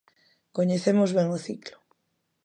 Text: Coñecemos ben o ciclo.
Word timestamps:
Coñecemos 0.57 1.09
ben 1.17 1.27
o 1.37 1.39
ciclo. 1.45 1.77